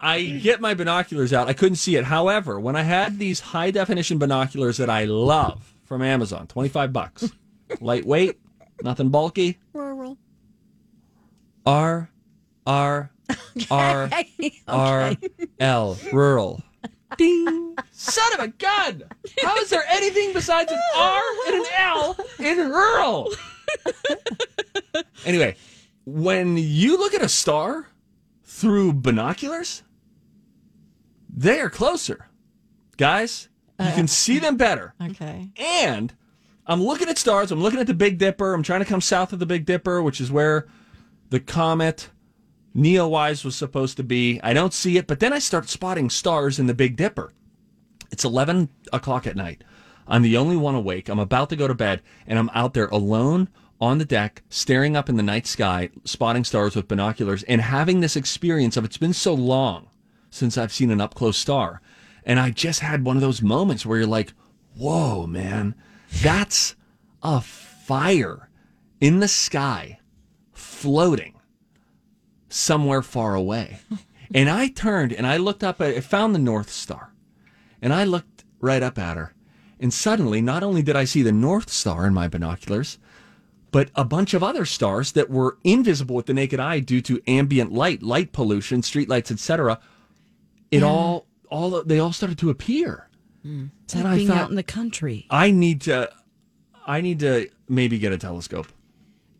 [0.00, 1.48] I get my binoculars out.
[1.48, 2.04] I couldn't see it.
[2.04, 7.30] However, when I had these high definition binoculars that I love from Amazon, 25 bucks.
[7.80, 8.40] Lightweight,
[8.82, 9.60] nothing bulky.
[9.72, 10.18] Rural.
[11.64, 12.10] R
[12.66, 13.12] R
[13.70, 14.10] R
[14.66, 15.16] R
[15.60, 16.60] L rural.
[17.16, 17.76] Ding.
[17.92, 19.04] Son of a gun.
[19.42, 23.28] How is there anything besides an R and an L in rural?
[25.24, 25.56] anyway,
[26.04, 27.88] when you look at a star
[28.44, 29.82] through binoculars,
[31.34, 32.28] they are closer.
[32.96, 33.48] Guys,
[33.80, 34.94] you can uh, see them better.
[35.02, 35.50] Okay.
[35.56, 36.14] And
[36.66, 37.50] I'm looking at stars.
[37.50, 38.54] I'm looking at the Big Dipper.
[38.54, 40.68] I'm trying to come south of the Big Dipper, which is where
[41.30, 42.10] the comet
[42.76, 44.40] Neowise was supposed to be.
[44.42, 47.32] I don't see it, but then I start spotting stars in the Big Dipper.
[48.10, 49.64] It's 11 o'clock at night.
[50.06, 51.08] I'm the only one awake.
[51.08, 53.48] I'm about to go to bed, and I'm out there alone
[53.82, 57.98] on the deck, staring up in the night sky, spotting stars with binoculars, and having
[57.98, 59.88] this experience of it's been so long
[60.30, 61.82] since I've seen an up close star.
[62.24, 64.34] And I just had one of those moments where you're like,
[64.78, 65.74] whoa, man,
[66.22, 66.76] that's
[67.24, 68.48] a fire
[69.00, 69.98] in the sky
[70.52, 71.34] floating
[72.48, 73.80] somewhere far away.
[74.34, 77.12] And I turned and I looked up I found the North Star.
[77.82, 79.34] And I looked right up at her.
[79.78, 82.98] And suddenly, not only did I see the North Star in my binoculars,
[83.72, 87.20] but a bunch of other stars that were invisible with the naked eye due to
[87.26, 89.80] ambient light, light pollution, streetlights, etc.
[90.70, 93.08] It all, all they all started to appear.
[93.42, 93.66] Hmm.
[93.84, 95.26] It's And like I being thought- out in the country.
[95.30, 96.12] I need to,
[96.86, 98.68] I need to maybe get a telescope.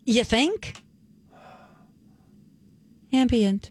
[0.04, 0.82] You think?
[3.12, 3.70] Ambient.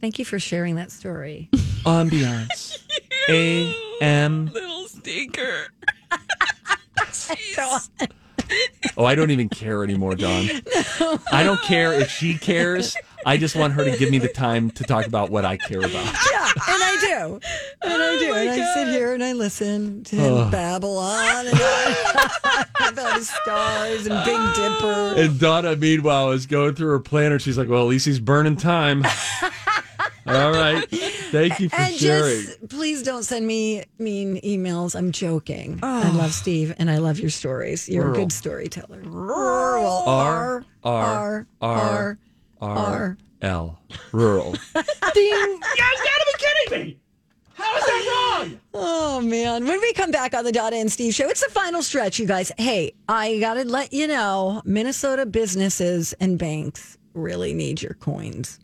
[0.00, 1.48] Thank you for sharing that story.
[1.84, 2.78] Ambiance.
[3.30, 4.46] A M.
[4.52, 5.68] Little stinker.
[8.96, 10.48] Oh, I don't even care anymore, Don.
[11.32, 12.96] I don't care if she cares.
[13.26, 15.80] I just want her to give me the time to talk about what I care
[15.80, 15.90] about.
[16.32, 17.40] yeah, and I do.
[17.82, 18.34] And I oh do.
[18.34, 20.52] and I sit here and I listen to him Ugh.
[20.52, 25.14] babble on and on about his stars and Big Dipper.
[25.16, 27.38] And Donna, meanwhile, is going through her planner.
[27.38, 29.04] She's like, "Well, at least he's burning time."
[30.28, 30.88] All right,
[31.30, 32.42] thank you for and sharing.
[32.44, 34.94] just please don't send me mean emails.
[34.94, 35.78] I'm joking.
[35.82, 37.88] I love Steve and I love your stories.
[37.88, 39.00] You're a good storyteller.
[39.00, 40.04] Rural.
[40.06, 42.18] R R R
[42.60, 43.78] R L
[44.12, 44.52] rural.
[45.14, 45.24] Ding!
[45.24, 46.98] You gotta be kidding me!
[47.54, 48.60] How is that wrong?
[48.74, 49.66] Oh man.
[49.66, 52.26] When we come back on the Donna and Steve show, it's the final stretch, you
[52.26, 52.52] guys.
[52.58, 58.60] Hey, I gotta let you know, Minnesota businesses and banks really need your coins.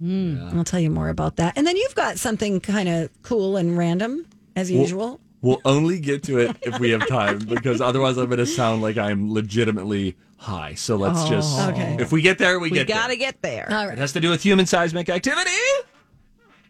[0.00, 0.48] Hmm.
[0.56, 1.56] I'll tell you more about that.
[1.58, 5.20] And then you've got something kind of cool and random, as Well- usual.
[5.42, 8.82] We'll only get to it if we have time because otherwise I'm going to sound
[8.82, 10.74] like I'm legitimately high.
[10.74, 11.96] So let's just, oh, Okay.
[11.98, 13.16] if we get there, we, We get gotta there.
[13.16, 13.66] get there.
[13.70, 15.50] All It has to do with human seismic activity.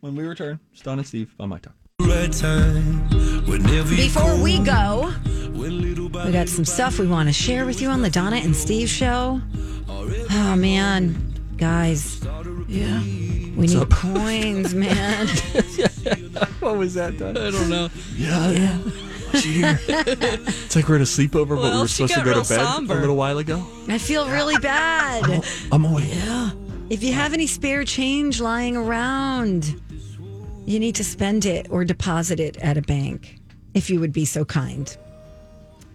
[0.02, 1.74] When we return, it's Don and Steve on my talk.
[3.96, 5.12] Before we go,
[5.56, 8.88] we got some stuff we want to share with you on the Donna and Steve
[8.88, 9.40] show.
[9.88, 12.20] Oh man, guys.
[12.70, 13.00] Yeah.
[13.56, 15.26] We need coins, man.
[16.60, 17.36] What was that, Don?
[17.36, 17.88] I don't know.
[18.16, 18.50] Yeah.
[18.50, 18.78] yeah.
[19.32, 19.78] Did
[20.46, 22.44] it's like we're at a sleepover, but we Well, were supposed to go to bed
[22.44, 22.96] somber.
[22.98, 23.64] a little while ago.
[23.88, 25.42] I feel really bad.
[25.72, 26.12] I'm awake.
[26.90, 29.80] If you have any spare change lying around,
[30.66, 33.38] you need to spend it or deposit it at a bank,
[33.74, 34.96] if you would be so kind.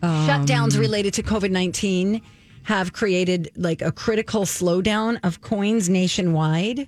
[0.02, 2.22] Shutdowns um, related to COVID 19
[2.65, 6.88] have created like a critical slowdown of coins nationwide.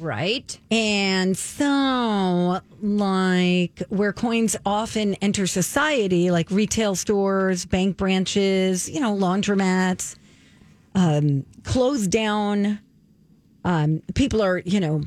[0.00, 0.58] Right?
[0.72, 9.16] And so, like where coins often enter society, like retail stores, bank branches, you know,
[9.16, 10.16] laundromats,
[10.96, 12.80] um, closed down.
[13.64, 15.02] Um, people are, you know,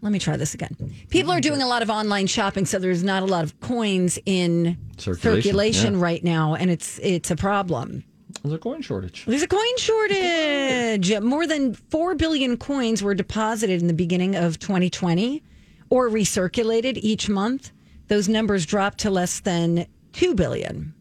[0.00, 0.76] let me try this again.
[1.10, 4.18] People are doing a lot of online shopping, so there's not a lot of coins
[4.26, 6.00] in Circulation, circulation yeah.
[6.00, 8.02] right now, and it's it's a problem.
[8.42, 9.24] There's a coin shortage.
[9.24, 11.20] There's a coin shortage.
[11.20, 15.42] More than 4 billion coins were deposited in the beginning of 2020
[15.90, 17.70] or recirculated each month.
[18.08, 20.92] Those numbers dropped to less than 2 billion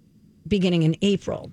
[0.47, 1.51] beginning in April.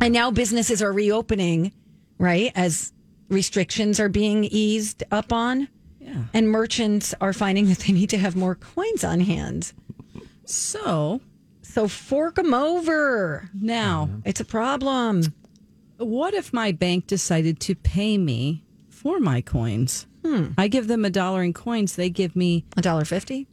[0.00, 1.72] And now businesses are reopening,
[2.18, 2.52] right?
[2.54, 2.92] As
[3.28, 5.68] restrictions are being eased up on.
[5.98, 6.24] Yeah.
[6.34, 9.72] And merchants are finding that they need to have more coins on hand.
[10.44, 11.22] So
[11.74, 13.50] So fork them over.
[13.52, 15.34] Now, It's a problem.
[15.98, 20.06] what if my bank decided to pay me for my coins?
[20.24, 20.52] Hmm.
[20.56, 21.96] I give them a dollar in coins.
[21.96, 23.48] They give me A dollar fifty.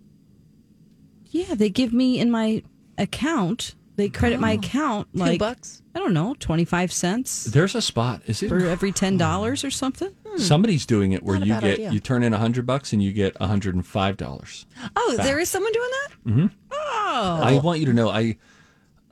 [1.32, 1.56] yeah.
[1.56, 2.62] They give me in my
[2.98, 3.74] account.
[4.02, 5.84] They credit my account like bucks?
[5.94, 8.24] I don't know, twenty five cents There's a spot.
[8.26, 10.16] Is it for every ten dollars or something.
[10.38, 11.92] Somebody's doing it where Not you get idea.
[11.92, 14.66] you turn in a hundred bucks and you get a hundred and five dollars.
[14.96, 16.30] Oh, there is someone doing that.
[16.30, 16.46] Mm-hmm.
[16.72, 18.38] Oh, I want you to know I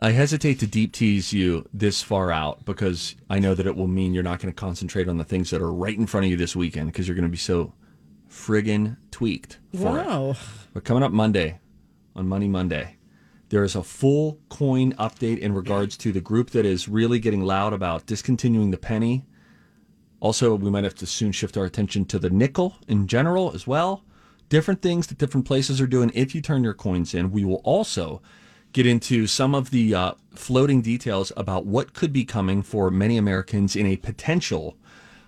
[0.02, 3.88] I hesitate to deep tease you this far out because I know that it will
[3.88, 6.32] mean you're not going to concentrate on the things that are right in front of
[6.32, 7.73] you this weekend because you're going to be so
[8.32, 10.06] friggin' tweaked for it.
[10.08, 10.36] Wow.
[10.73, 11.60] But coming up Monday,
[12.15, 12.95] on Money Monday,
[13.49, 17.41] there is a full coin update in regards to the group that is really getting
[17.43, 19.25] loud about discontinuing the penny.
[20.19, 23.65] Also, we might have to soon shift our attention to the nickel in general as
[23.65, 24.03] well.
[24.49, 27.31] Different things that different places are doing if you turn your coins in.
[27.31, 28.21] We will also
[28.73, 33.17] get into some of the uh, floating details about what could be coming for many
[33.17, 34.77] Americans in a potential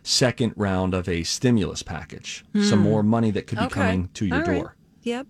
[0.03, 2.43] second round of a stimulus package.
[2.62, 2.86] Some Hmm.
[2.86, 3.73] more money that could be Okay.
[3.73, 4.55] coming to your All right.
[4.57, 4.75] door.
[5.03, 5.27] Yep.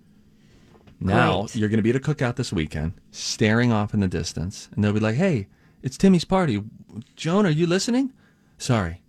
[1.01, 1.55] Now Great.
[1.55, 4.83] you're going to be at a cookout this weekend, staring off in the distance, and
[4.83, 5.47] they'll be like, "Hey,
[5.81, 6.63] it's Timmy's party.
[7.15, 8.13] Joan, are you listening?
[8.59, 9.01] Sorry,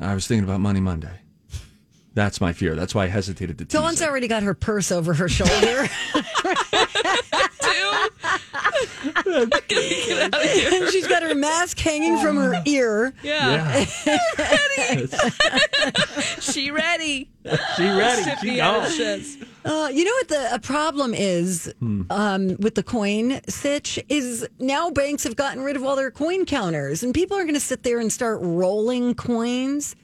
[0.00, 1.20] I was thinking about Money Monday.
[2.14, 2.74] That's my fear.
[2.74, 5.88] That's why I hesitated to Dawn's already got her purse over her shoulder.
[9.26, 13.12] and she's got her mask hanging from her ear.
[13.22, 13.84] Yeah.
[14.06, 15.06] Yeah.
[16.40, 17.30] she ready.
[17.76, 18.22] she ready.
[18.22, 18.84] Sip She the gone.
[18.84, 19.38] ashes.
[19.64, 22.02] Uh, you know what the a problem is Hmm.
[22.10, 26.44] um, with the coin sitch is now banks have gotten rid of all their coin
[26.44, 29.96] counters and people are going to sit there and start rolling coins.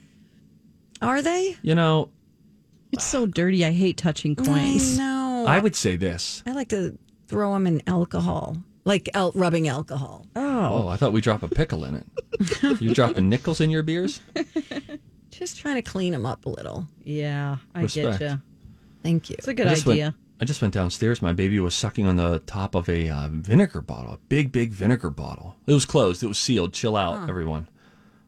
[1.01, 1.57] Are they?
[1.61, 2.09] You know,
[2.91, 3.65] It's so dirty.
[3.65, 4.97] I hate touching coins.
[4.97, 5.45] No.
[5.47, 6.43] I would say this.
[6.45, 10.25] I like to throw them in alcohol, like el- rubbing alcohol.
[10.35, 12.81] Oh, oh, I thought we drop a pickle in it.
[12.81, 14.21] you dropping nickels in your beers?
[15.31, 16.87] Just trying to clean them up a little.
[17.03, 18.19] Yeah, I Respect.
[18.19, 18.41] get you.
[19.03, 19.35] Thank you.
[19.39, 20.03] It's a good I idea.
[20.05, 21.21] Went, I just went downstairs.
[21.21, 24.71] My baby was sucking on the top of a uh, vinegar bottle, a big, big
[24.71, 25.55] vinegar bottle.
[25.67, 26.21] It was closed.
[26.21, 26.73] It was sealed.
[26.73, 27.67] Chill out, everyone.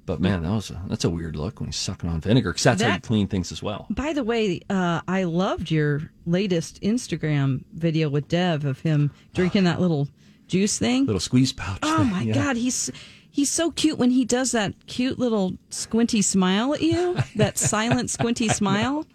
[0.05, 2.63] But man, that was a, that's a weird look when he's sucking on vinegar because
[2.63, 3.87] that's how you clean things as well.
[3.89, 9.63] By the way, uh, I loved your latest Instagram video with Dev of him drinking
[9.63, 10.07] that little
[10.53, 11.07] juice thing.
[11.07, 11.79] Little squeeze pouch.
[11.81, 12.35] Oh thing, my yeah.
[12.35, 12.91] god, he's
[13.31, 17.17] he's so cute when he does that cute little squinty smile at you.
[17.35, 19.07] That silent squinty smile.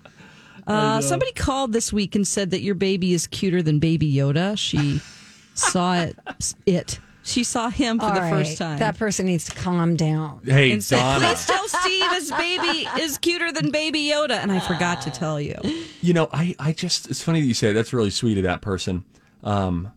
[0.66, 4.58] Uh, somebody called this week and said that your baby is cuter than Baby Yoda.
[4.58, 5.00] She
[5.54, 6.18] saw it.
[6.66, 6.98] It.
[7.22, 8.78] She saw him for All the right, first time.
[8.78, 10.40] That person needs to calm down.
[10.44, 11.26] Hey, and said, Donna.
[11.26, 15.40] "Please tell Steve his baby is cuter than Baby Yoda." And I forgot to tell
[15.40, 15.54] you.
[16.02, 17.74] You know, I, I just it's funny that you say it.
[17.74, 19.04] that's really sweet of that person.
[19.44, 19.92] Um,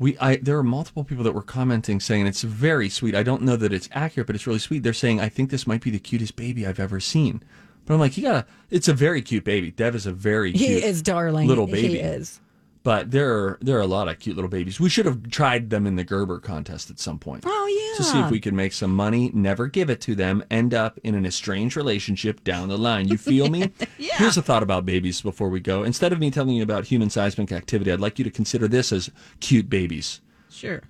[0.00, 3.14] we I there are multiple people that were commenting saying it's very sweet.
[3.14, 4.82] I don't know that it's accurate, but it's really sweet.
[4.82, 7.42] They're saying I think this might be the cutest baby I've ever seen.
[7.84, 8.46] But I'm like, you gotta.
[8.70, 9.70] It's a very cute baby.
[9.70, 11.46] Dev is a very He cute is darling.
[11.46, 11.98] little He baby.
[12.00, 12.40] is.
[12.82, 14.80] But there are there are a lot of cute little babies.
[14.80, 17.44] We should have tried them in the Gerber contest at some point.
[17.46, 17.96] Oh yeah.
[17.98, 20.98] To see if we could make some money, never give it to them, end up
[21.04, 23.08] in an estranged relationship down the line.
[23.08, 23.72] You feel me?
[23.98, 24.16] Yeah.
[24.16, 25.82] Here's a thought about babies before we go.
[25.82, 28.92] Instead of me telling you about human seismic activity, I'd like you to consider this
[28.92, 30.22] as cute babies.
[30.48, 30.82] Sure.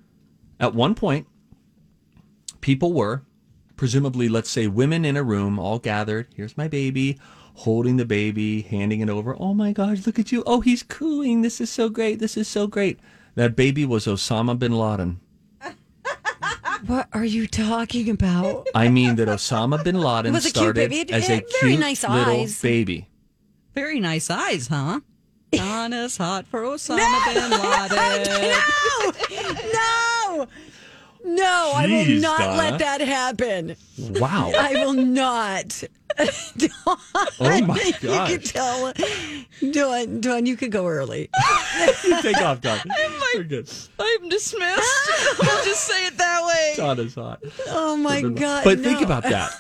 [0.61, 1.27] At one point,
[2.61, 3.23] people were,
[3.77, 6.29] presumably, let's say women in a room, all gathered.
[6.37, 7.19] Here's my baby,
[7.55, 9.37] holding the baby, handing it over.
[9.39, 10.43] Oh my gosh, look at you.
[10.47, 11.43] Oh, he's cooing.
[11.43, 12.19] This is so great.
[12.19, 12.99] This is so great.
[13.35, 15.21] That baby was Osama bin Laden.
[16.87, 18.67] What are you talking about?
[18.75, 21.01] I mean that Osama bin Laden was a cute started baby.
[21.01, 22.63] It as a had very cute nice little eyes.
[22.63, 23.07] baby.
[23.75, 25.01] Very nice eyes, huh?
[25.53, 28.57] Donna's hot for Osama bin Laden.
[29.73, 30.47] no, no,
[31.25, 32.57] I will not Donna.
[32.59, 33.77] let that happen.
[33.99, 34.53] Wow.
[34.59, 35.83] I will not.
[36.57, 36.71] Dawn,
[37.15, 38.03] Oh my god!
[38.03, 38.31] You gosh.
[38.31, 38.93] could tell.
[39.71, 41.31] Dawn, Dawn, you could go early.
[42.21, 42.79] Take off, Don.
[43.35, 43.71] We're good.
[43.99, 44.83] I'm dismissed.
[45.41, 46.75] we'll just say it that way.
[46.77, 47.41] Don is hot.
[47.69, 48.65] Oh my God.
[48.65, 49.53] But think about that.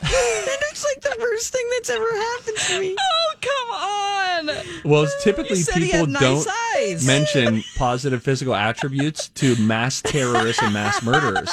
[0.00, 2.96] That looks like the worst thing that's ever happened to me.
[2.98, 4.64] Oh, come on.
[4.84, 7.06] Well, it's typically You said he people nice don't eyes.
[7.06, 11.50] mention positive physical attributes to mass terrorists and mass murderers.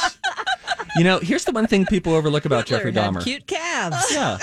[0.96, 3.24] You know, here's the one thing people overlook about Jeffrey Hitler had Dahmer.
[3.24, 4.06] Cute calves.
[4.12, 4.38] Yeah.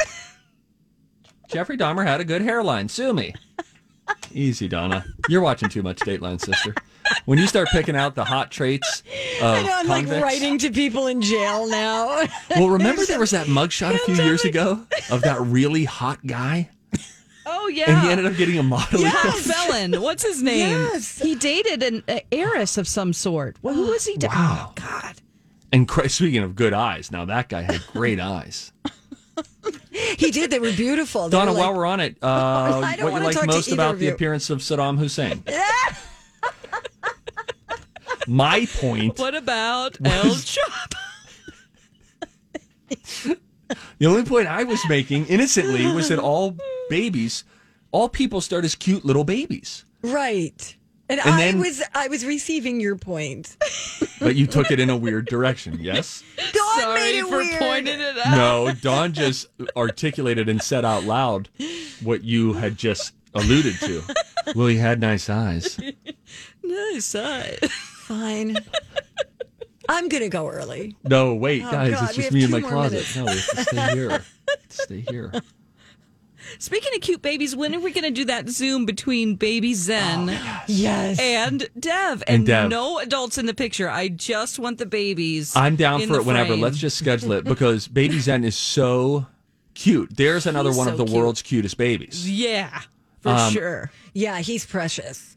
[1.48, 2.88] Jeffrey Dahmer had a good hairline.
[2.88, 3.34] Sue me.
[4.32, 5.04] Easy, Donna.
[5.28, 6.74] You're watching too much Dateline, sister.
[7.24, 9.02] When you start picking out the hot traits
[9.40, 12.26] of I know I'm like writing to people in jail now.
[12.50, 16.70] well, remember there was that mugshot a few years ago of that really hot guy.
[17.44, 17.90] Oh yeah.
[17.90, 19.02] And he ended up getting a modeling.
[19.04, 19.40] Yes.
[19.50, 20.00] Felon.
[20.00, 20.70] What's his name?
[20.70, 21.18] Yes.
[21.20, 23.56] He dated an uh, heiress of some sort.
[23.62, 24.16] Well, who was he?
[24.16, 24.68] Da- Wow.
[24.70, 25.16] Oh, God.
[25.72, 28.72] And speaking of good eyes, now that guy had great eyes.
[29.90, 30.50] He did.
[30.50, 31.28] They were beautiful.
[31.28, 33.94] They Donna, were like- while we're on it, uh, don't what you like most about
[33.94, 35.42] of the appearance of Saddam Hussein?
[38.26, 39.18] My point.
[39.18, 40.96] What about El Chapo?
[43.98, 46.56] The only point I was making innocently was that all
[46.90, 47.44] babies,
[47.90, 49.84] all people start as cute little babies.
[50.02, 50.76] right.
[51.08, 53.56] And, And I then- was I was receiving your point.
[54.18, 56.22] But you took it in a weird direction, yes?
[56.54, 57.58] Dawn Sorry made it for weird.
[57.58, 58.30] pointing it out.
[58.36, 59.46] No, Dawn just
[59.76, 61.50] articulated and said out loud
[62.02, 64.02] what you had just alluded to.
[64.54, 65.78] Well, he had nice eyes.
[66.64, 67.58] Nice eye.
[68.12, 68.58] Fine.
[69.88, 70.96] I'm gonna go early.
[71.04, 72.92] No, wait, Oh, guys, God, it's just me in my closet.
[73.16, 73.16] minutes.
[73.16, 74.24] No, we have to stay here.
[74.68, 75.32] Stay here.
[76.58, 80.28] Speaking of cute babies, when are we going to do that Zoom between baby Zen
[80.66, 81.18] Yes.
[81.20, 82.22] and Dev?
[82.26, 82.68] And Dev.
[82.68, 83.88] no adults in the picture.
[83.88, 85.54] I just want the babies.
[85.56, 86.48] I'm down in for the it whenever.
[86.48, 86.60] frame.
[86.60, 89.26] Let's just schedule it because Baby Zen is so
[89.74, 90.14] cute.
[90.16, 91.16] There's another He's one so of the cute.
[91.16, 92.28] world's cutest babies.
[92.28, 92.82] Yeah,
[93.20, 93.90] for Um, sure.
[94.12, 95.31] Yeah, he's precious.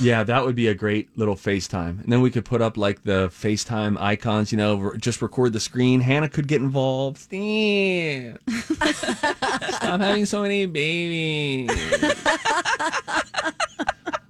[0.00, 2.02] Yeah, that would be a great little FaceTime.
[2.02, 5.52] And then we could put up like the FaceTime icons, you know, re- just record
[5.52, 6.00] the screen.
[6.00, 7.18] Hannah could get involved.
[7.18, 8.38] Steve.
[8.48, 11.70] Stop having so many babies.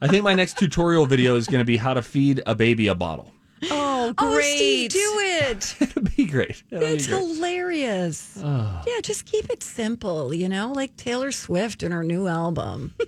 [0.01, 2.89] I think my next tutorial video is going to be how to feed a baby
[2.89, 3.31] a bottle.
[3.71, 4.57] Oh, Oh, great.
[4.57, 5.77] Steve, do it.
[5.81, 6.65] It'll be great.
[6.73, 7.19] It'll be It's great.
[7.21, 8.37] hilarious.
[8.43, 12.95] Yeah, just keep it simple, you know, like Taylor Swift and her new album.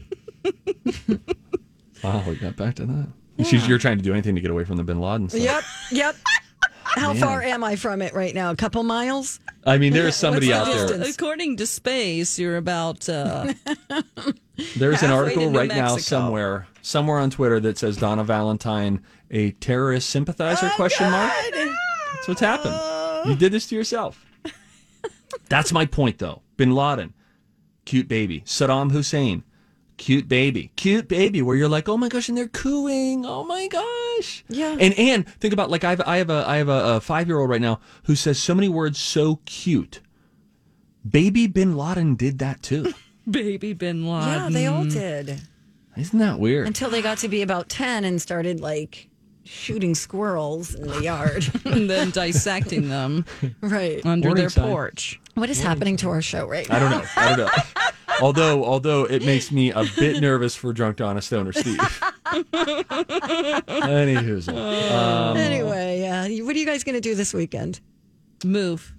[2.04, 3.08] Wow, we got back to that.
[3.38, 5.40] And She's, you're trying to do anything to get away from the Bin Laden stuff.
[5.40, 6.16] Yep, yep.
[6.84, 7.22] How Man.
[7.22, 8.50] far am I from it right now?
[8.50, 9.40] A couple miles?
[9.66, 11.10] I mean, there's somebody out the there.
[11.10, 13.52] According to Space, you're about uh,
[14.76, 19.02] There's an article to New right now somewhere, somewhere on Twitter that says Donna Valentine,
[19.30, 20.70] a terrorist sympathizer?
[20.76, 21.32] question mark.
[21.52, 23.28] That's what's happened.
[23.28, 24.24] You did this to yourself.
[25.48, 26.42] That's my point, though.
[26.56, 27.12] Bin Laden,
[27.84, 28.42] cute baby.
[28.42, 29.42] Saddam Hussein,
[29.96, 30.70] cute baby.
[30.76, 33.24] Cute baby, where you're like, oh my gosh, and they're cooing.
[33.24, 34.44] Oh my gosh.
[34.48, 34.76] Yeah.
[34.78, 37.26] And and think about like I have I have a I have a, a five
[37.28, 40.00] year old right now who says so many words so cute.
[41.08, 42.92] Baby Bin Laden did that too.
[43.30, 44.28] Baby Bin Laden.
[44.28, 45.40] Yeah, they all did.
[45.96, 46.66] Isn't that weird?
[46.66, 49.08] Until they got to be about 10 and started like
[49.44, 51.46] shooting squirrels in the yard.
[51.64, 53.24] and then dissecting them
[53.60, 54.04] right.
[54.04, 54.64] under their Morningside.
[54.64, 55.20] porch.
[55.34, 56.76] What is happening to our show right now?
[56.76, 57.04] I don't know.
[57.16, 57.50] I don't know.
[58.20, 61.78] Although, although it makes me a bit nervous for drunk Donna Stoner Steve.
[63.66, 64.48] Anywho's.
[64.48, 66.22] Um, Anyway, yeah.
[66.44, 67.80] What are you guys going to do this weekend?
[68.44, 68.92] Move.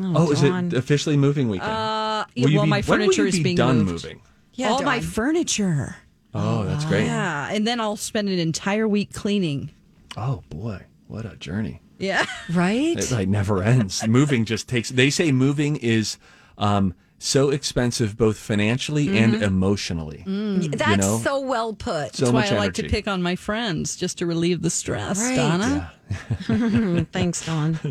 [0.00, 1.70] oh, is it officially moving weekend?
[1.72, 4.04] Uh, Will you well, be- my when will furniture you is be being done moved.
[4.04, 4.20] moving.
[4.54, 5.06] Yeah, all my Dawn.
[5.08, 5.96] furniture.
[6.34, 7.04] Oh, that's great.
[7.06, 9.70] Yeah, and then I'll spend an entire week cleaning.
[10.16, 11.80] Oh boy, what a journey!
[11.98, 12.26] Yeah.
[12.52, 12.96] Right?
[12.98, 14.06] It like never ends.
[14.06, 14.90] moving just takes.
[14.90, 16.18] They say moving is
[16.58, 19.42] um, so expensive, both financially and mm-hmm.
[19.42, 20.24] emotionally.
[20.26, 20.76] Mm.
[20.76, 21.18] That's know?
[21.18, 22.14] so well put.
[22.14, 24.70] So That's much why I like to pick on my friends just to relieve the
[24.70, 25.36] stress, Right.
[25.36, 25.92] Donna.
[27.12, 27.78] Thanks, Dawn.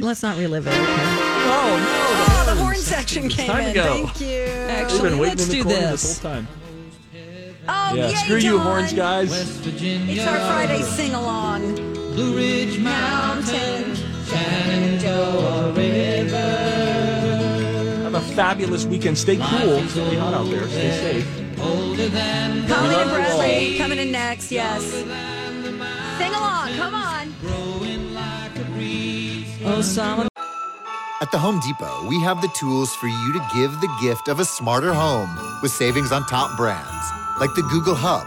[0.00, 0.70] Let's not relive it.
[0.70, 0.82] Okay?
[0.82, 3.74] Oh Oh, the horn section came time to in.
[3.74, 4.06] go.
[4.06, 4.42] Thank you.
[4.68, 6.02] Actually, been waiting let's in the do this.
[6.02, 6.48] this whole time.
[7.68, 9.30] Oh, Yeah, yay, screw you, horns guys.
[9.66, 11.74] It's our Friday sing along.
[12.14, 13.69] Blue Ridge Mountain.
[18.40, 19.18] Fabulous weekend.
[19.18, 19.76] Stay cool.
[19.84, 20.66] It's really hot out there.
[20.66, 21.60] Stay safe.
[21.60, 23.10] older than Colleen and.
[23.10, 24.50] Bradley coming in next.
[24.50, 24.82] Yes.
[24.82, 26.72] Sing along.
[26.80, 27.34] Come on.
[29.60, 33.92] Osama oh, At the Home Depot, we have the tools for you to give the
[34.00, 35.28] gift of a smarter home
[35.60, 37.04] with savings on top brands
[37.40, 38.26] like the Google Hub,